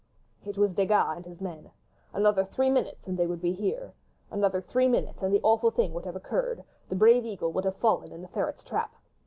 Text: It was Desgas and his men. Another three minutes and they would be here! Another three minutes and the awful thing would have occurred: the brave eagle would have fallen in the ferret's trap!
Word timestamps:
It 0.43 0.57
was 0.57 0.71
Desgas 0.73 1.15
and 1.15 1.25
his 1.27 1.39
men. 1.41 1.69
Another 2.11 2.43
three 2.43 2.71
minutes 2.71 3.05
and 3.07 3.19
they 3.19 3.27
would 3.27 3.39
be 3.39 3.51
here! 3.53 3.93
Another 4.31 4.59
three 4.59 4.87
minutes 4.87 5.21
and 5.21 5.31
the 5.31 5.43
awful 5.43 5.69
thing 5.69 5.93
would 5.93 6.05
have 6.05 6.15
occurred: 6.15 6.63
the 6.89 6.95
brave 6.95 7.23
eagle 7.23 7.51
would 7.53 7.65
have 7.65 7.75
fallen 7.77 8.11
in 8.11 8.23
the 8.23 8.27
ferret's 8.27 8.63
trap! 8.63 8.95